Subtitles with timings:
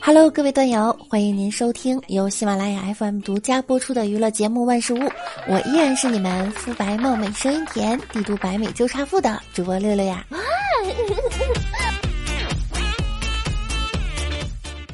[0.00, 4.98] Hello，各位段友，欢迎您收听由喜马拉雅 FM 独家播出的娱乐节目《万事屋》，
[5.46, 10.24] 我依然是你们肤白貌美、声音甜、帝都白美就差富的主播六六呀。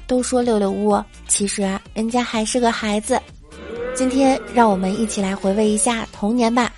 [0.09, 1.63] 都说六六屋，其实
[1.93, 3.21] 人家还是个孩子。
[3.95, 6.73] 今天让我们一起来回味一下童年吧。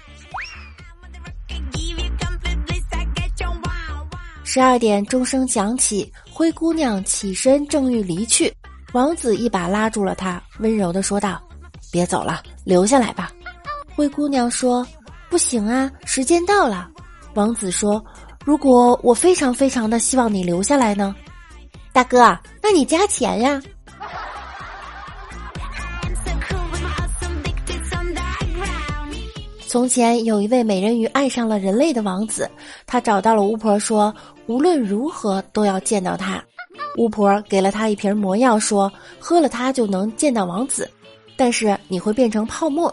[4.44, 8.52] 十二点钟声响起，灰姑娘起身正欲离去，
[8.92, 11.42] 王子一把拉住了她，温柔的说道
[11.90, 13.32] ：“别走了，留下来吧。”
[13.96, 14.86] 灰姑娘说
[15.30, 16.88] ：“不行啊，时间到了。”
[17.32, 18.04] 王子说
[18.44, 21.14] ：“如果我非常非常的希望你留下来呢？”
[21.92, 22.18] 大哥，
[22.62, 23.60] 那你加钱呀。
[29.76, 32.50] 从前有一位美人鱼爱上了人类的王子，
[32.86, 34.12] 他找到了巫婆，说
[34.46, 36.42] 无论如何都要见到他。
[36.96, 40.90] 巫婆给了他一瓶魔药，说喝了它就能见到王子，
[41.36, 42.92] 但是你会变成泡沫。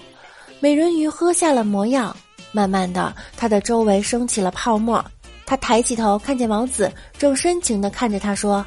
[0.59, 2.13] 美人鱼喝下了魔药，
[2.51, 5.01] 慢慢的，她的周围升起了泡沫。
[5.45, 8.63] 她抬起头，看见王子正深情的看着他，说：“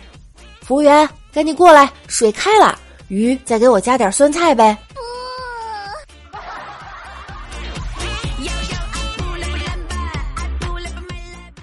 [0.65, 4.75] 服务员，赶紧过来，水开了，鱼再给我加点酸菜呗。”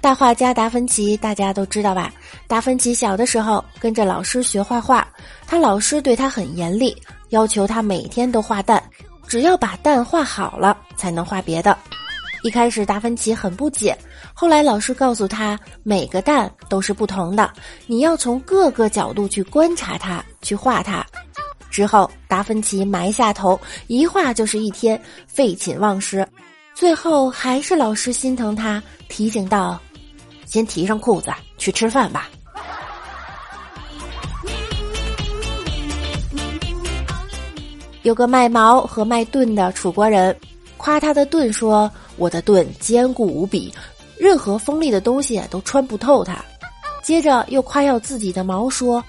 [0.04, 2.12] 大画家达芬奇，大家都知道吧？
[2.46, 5.08] 达芬奇小的时候跟着老师学画画，
[5.46, 6.94] 他老师对他很严厉，
[7.30, 8.82] 要求他每天都画蛋，
[9.26, 11.74] 只要把蛋画好了才能画别的。
[12.42, 13.96] 一开始达芬奇很不解，
[14.34, 17.50] 后来老师告诉他，每个蛋都是不同的，
[17.86, 21.02] 你要从各个角度去观察它，去画它。
[21.70, 26.28] 之后达芬奇埋下头，一画就是一天，废寝忘食，
[26.74, 29.80] 最后还是老师心疼他，提醒道。
[30.46, 32.28] 先提上裤子去吃饭吧。
[38.02, 40.36] 有个卖矛和卖盾的楚国人，
[40.76, 43.72] 夸他的盾说：“我的盾坚固无比，
[44.18, 46.36] 任何锋利的东西都穿不透它。”
[47.02, 49.02] 接着又夸耀自己的矛说：“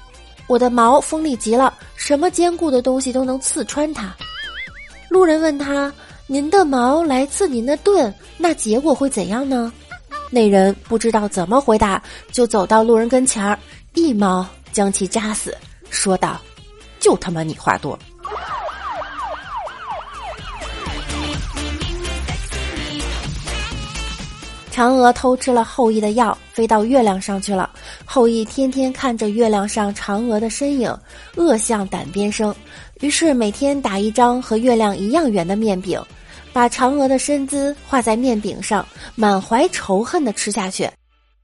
[0.48, 4.16] 我的矛锋利极了，什么坚固的东西都能刺穿它。”
[5.10, 5.94] 路人问他
[6.28, 9.72] ：“您的矛来刺您的盾，那结果会怎样呢？”
[10.30, 13.58] 那人不知道怎么回答，就走到路人跟前儿，
[13.94, 15.56] 一矛将其扎死，
[15.90, 16.42] 说道
[17.00, 17.98] ：“就他妈你话多。”
[24.74, 27.70] 嫦娥偷吃了后羿的药，飞到月亮上去了。
[28.04, 30.94] 后羿天天看着月亮上嫦娥的身影，
[31.36, 32.54] 恶向胆边生，
[33.00, 35.98] 于是每天打一张和月亮一样圆的面饼。
[36.56, 40.90] 把嫦娥的身姿画在面饼上，满怀仇恨的吃下去，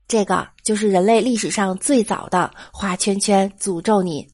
[0.08, 4.26] 这个就是人类历史上最早的画圈圈诅咒你。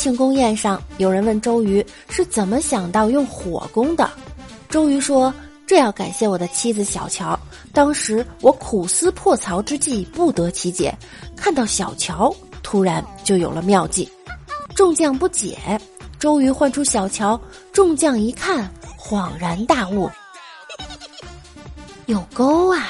[0.00, 4.10] 庆功宴上，有人问周瑜是怎么想到用火攻的。
[4.70, 5.32] 周瑜说
[5.68, 7.38] ：“这要感谢我的妻子小乔。
[7.70, 10.96] 当时我苦思破曹之计，不得其解，
[11.36, 14.10] 看到小乔，突然就有了妙计。”
[14.74, 15.58] 众将不解，
[16.18, 17.38] 周瑜唤出小乔，
[17.70, 20.08] 众将一看，恍然大悟
[22.06, 22.88] ：“有钩啊！”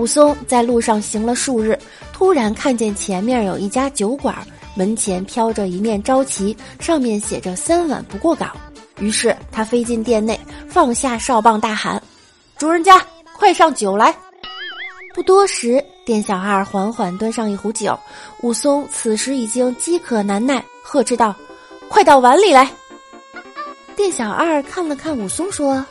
[0.00, 1.78] 武松在路上行了数日，
[2.10, 4.34] 突然看见前面有一家酒馆，
[4.74, 8.56] 门前飘着一面招旗，上面写着“三碗不过岗”。
[8.98, 12.02] 于是他飞进店内，放下哨棒，大喊
[12.56, 12.98] ：“主人家，
[13.36, 14.16] 快上酒来！”
[15.14, 17.98] 不多时，店小二缓缓端上一壶酒。
[18.40, 21.36] 武松此时已经饥渴难耐，呵斥道
[21.90, 22.72] ：“快到碗里来！”
[23.94, 25.84] 店小二看了看武松，说。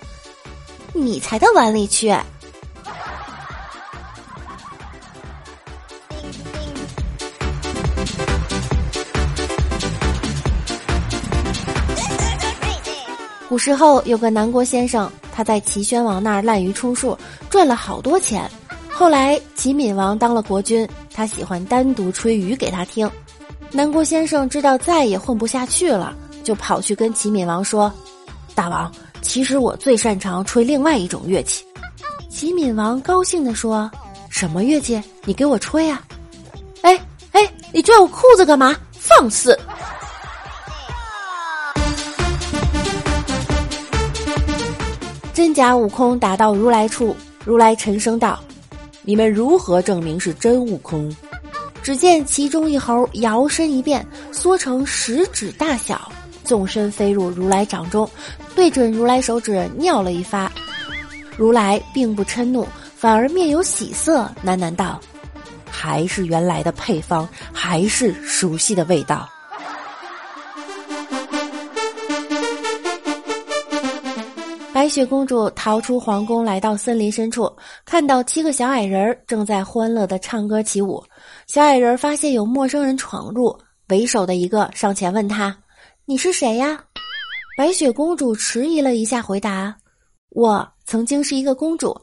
[0.93, 2.11] 你才到碗里去！
[13.49, 17.17] 古时候有个南国先生，他在齐宣王那儿滥竽充数，
[17.49, 18.47] 赚了好多钱。
[18.87, 23.09] 后来齐闵王当了国君，他喜欢单独吹竽给他听。
[23.71, 27.91] 南郭先生知道再也混不下去了，就跑去跟齐闵王说
[28.53, 28.91] ：“大王，
[29.23, 31.65] 其实我最擅长吹另外一种乐器。”
[32.29, 33.89] 齐闵王高兴地说
[34.29, 35.01] ：“什么乐器？
[35.23, 36.03] 你给我吹啊！”
[36.83, 36.95] 哎
[37.31, 38.75] 哎，你拽我裤子干嘛？
[38.91, 39.57] 放肆！
[45.59, 47.13] 真假悟空打到如来处，
[47.43, 48.39] 如来沉声道
[49.03, 51.13] ：“你们如何证明是真悟空？”
[51.83, 56.09] 只见其中一猴摇身一变，缩成食指大小，
[56.45, 58.09] 纵身飞入如来掌中，
[58.55, 60.49] 对准如来手指尿了一发。
[61.35, 62.65] 如来并不嗔怒，
[62.95, 64.97] 反而面有喜色，喃喃道
[65.69, 69.29] ：“还是原来的配方，还是熟悉的味道。”
[74.79, 77.53] 白雪公主逃出皇宫，来到森林深处，
[77.83, 81.03] 看到七个小矮人正在欢乐的唱歌起舞。
[81.47, 83.53] 小矮人发现有陌生人闯入，
[83.89, 85.53] 为首的一个上前问他
[86.07, 86.81] ：“你是谁呀？”
[87.59, 89.75] 白雪公主迟疑了一下，回答
[90.31, 91.93] ：“我曾经是一个公主。”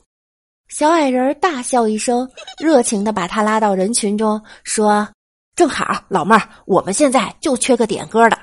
[0.69, 2.31] 小矮人大笑一声，
[2.63, 5.09] 热情的把她拉到人群中，说
[5.57, 8.39] ：“正好，老妹儿，我们现在就缺个点歌的。”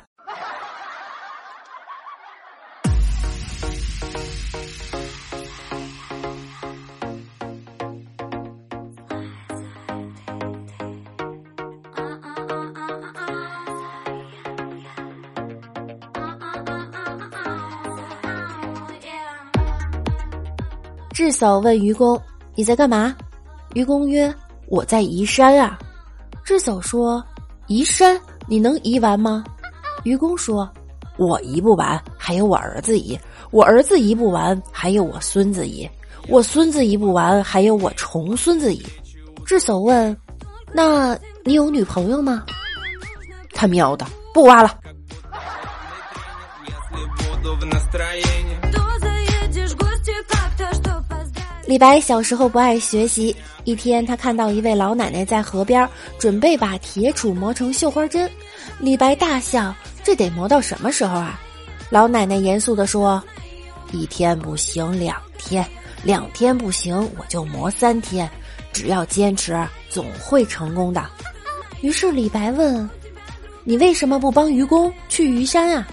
[21.13, 22.19] 智叟问愚公
[22.55, 23.15] ：“你在干嘛？”
[23.75, 24.33] 愚公曰
[24.67, 25.77] ：“我在移山啊。”
[26.43, 27.23] 智叟说
[27.67, 29.43] ：“移山，你能移完吗？”
[30.03, 30.67] 愚公说
[31.17, 33.15] ：“我移不完，还有我儿子移；
[33.51, 35.87] 我儿子移不完，还有我孙子移；
[36.27, 38.83] 我孙子移不完，还有我重孙子移。”
[39.45, 40.17] 智叟问
[40.73, 41.15] ：“那
[41.45, 42.43] 你有女朋友吗？”
[43.53, 44.79] 他喵的，不挖了。
[51.65, 53.33] 李白小时候不爱学习，
[53.63, 55.87] 一天他看到一位老奶奶在河边
[56.19, 58.29] 准备把铁杵磨成绣花针，
[58.79, 59.73] 李白大笑
[60.03, 61.39] ：“这得磨到什么时候啊？”
[61.89, 63.23] 老奶奶严肃地说
[63.93, 65.65] ：“一天不行两天，
[66.03, 68.29] 两天不行我就磨三天，
[68.73, 69.57] 只要坚持，
[69.89, 71.05] 总会成功的。”
[71.79, 72.89] 于是李白问
[73.63, 75.87] ：“你为什么不帮愚公去虞山啊？”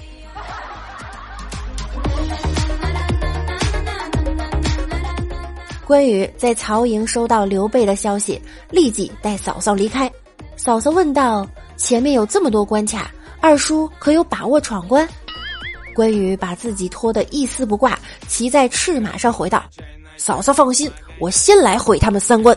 [5.91, 8.41] 关羽在曹营收到刘备的消息，
[8.71, 10.09] 立即带嫂嫂离开。
[10.57, 11.45] 嫂嫂问道
[11.77, 13.11] ：“前面有这么多关卡，
[13.41, 15.05] 二叔可有把握闯关？”
[15.93, 17.99] 关羽把自己脱得一丝不挂，
[18.29, 19.65] 骑在赤马上回道
[20.17, 20.89] ：“嫂嫂放心，
[21.19, 22.57] 我先来毁他们三关。”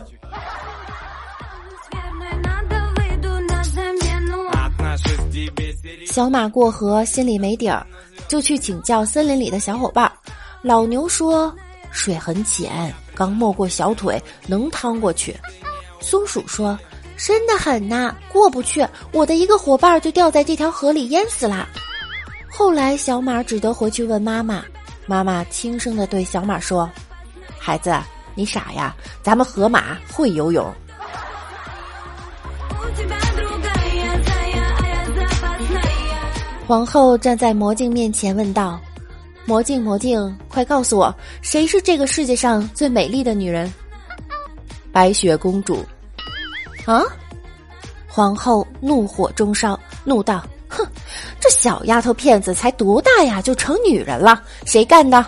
[6.06, 7.84] 小马过河，心里没底儿，
[8.28, 10.08] 就去请教森林里的小伙伴。
[10.62, 11.52] 老牛说
[11.94, 15.34] ：“水很浅。”刚没过小腿，能趟过去。
[16.00, 16.76] 松鼠说
[17.16, 18.84] ：“深的很呐，过不去。
[19.12, 21.68] 我的一个伙伴就掉在这条河里淹死了。”
[22.50, 24.64] 后来小马只得回去问妈妈。
[25.06, 26.90] 妈妈轻声的对小马说
[27.56, 27.94] ：“孩子，
[28.34, 30.74] 你傻呀，咱们河马会游泳。”
[36.66, 38.80] 皇后站在魔镜面前问道。
[39.46, 43.72] 魔镜，魔镜，快告诉我，谁是这个世界上最美丽的女人？
[44.90, 45.84] 白雪公主。
[46.86, 47.02] 啊！
[48.08, 50.86] 皇后怒火中烧，怒道：“哼，
[51.40, 54.42] 这小丫头片子才多大呀，就成女人了？
[54.64, 55.24] 谁干的？”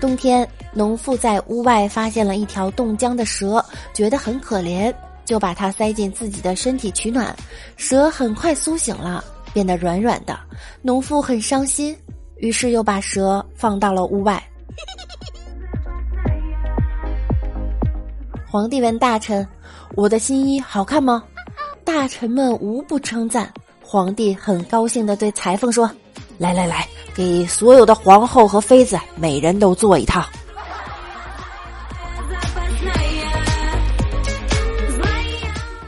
[0.00, 3.64] 冬天，农妇在屋外发现了一条冻僵的蛇，
[3.94, 4.92] 觉得很可怜。
[5.24, 7.34] 就把它塞进自己的身体取暖，
[7.76, 10.38] 蛇很快苏醒了，变得软软的。
[10.82, 11.96] 农妇很伤心，
[12.36, 14.42] 于是又把蛇放到了屋外。
[18.46, 19.46] 皇帝问大臣
[19.96, 21.24] ：“我的新衣好看吗？”
[21.84, 23.52] 大臣们无不称赞。
[23.80, 25.90] 皇帝很高兴地对裁缝说
[26.36, 30.24] ：“来来来，给所有的皇后和妃子每人都做一套。”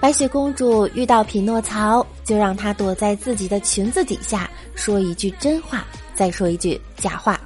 [0.04, 5.82] 白雪公主遇到匹诺曹，就让他躲在自己的裙子底下，说一句真话，
[6.14, 7.40] 再说一句假话。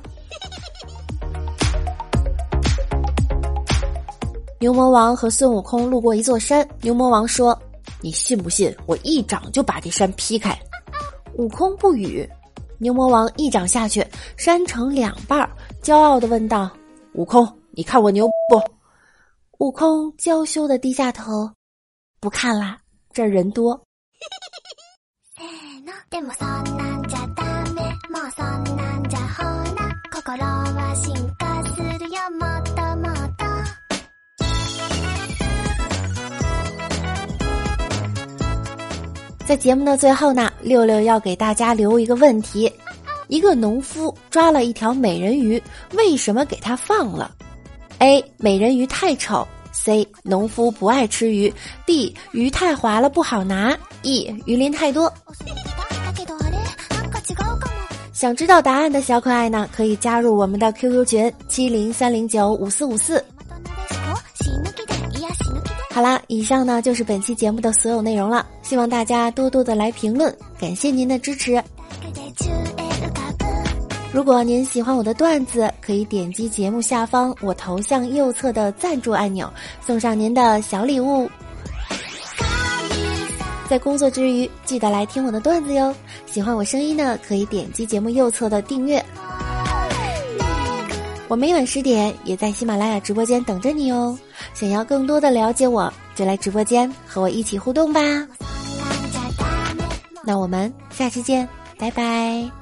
[4.59, 7.57] 牛魔王和孙悟空路过一座山，牛魔王说
[8.03, 10.53] ：“你信不信我一掌就把这山劈开？”
[11.39, 12.29] 悟空不语。
[12.79, 14.05] 牛魔王一掌下去，
[14.37, 15.49] 扇成两半儿，
[15.81, 16.69] 骄傲地问道
[17.15, 18.61] ：“悟空，你看我牛不？”
[19.65, 21.49] 悟空娇羞地低下头，
[22.21, 22.77] 不看啦，
[23.13, 23.81] 这儿人多。
[39.47, 42.71] 在节目的最后呢，六六要给大家留一个问题：
[43.29, 47.35] 一个农夫抓了一条美人鱼，为什么给它放了
[48.01, 48.23] ？A.
[48.37, 49.47] 美人鱼太丑
[49.89, 50.07] ；C.
[50.23, 51.53] 农夫不爱吃鱼
[51.87, 52.13] ；D.
[52.33, 54.31] 鱼太滑了不好拿；E.
[54.45, 55.13] 鱼鳞太多。
[58.13, 63.25] 想知道答案的小可爱呢，可以加入我们的 QQ 群七零三零九五四五四。
[65.91, 71.63] 好啦，以上呢就是本期节目的所有内容了，希望大家多多的来评论，感谢您的支持。
[74.13, 79.53] 如果您喜欢我的段子，可以点击节目下方我头像右侧的赞助按钮，
[79.85, 81.31] 送上您的小礼物。
[83.69, 85.95] 在工作之余，记得来听我的段子哟。
[86.25, 89.05] 喜欢我声音呢，可以点击节目右侧的订阅。
[91.29, 94.19] 我每晚十点也在喜马拉雅直播间等着你哦。
[94.55, 98.01] 想要更多的了解我，就来直播间和我一起互动吧。
[100.25, 101.47] 那我们下期见，
[101.79, 102.58] 拜拜。